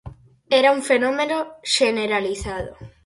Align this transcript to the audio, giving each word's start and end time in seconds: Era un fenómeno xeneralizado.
Era 0.59 0.69
un 0.77 0.81
fenómeno 0.87 1.37
xeneralizado. 1.73 2.73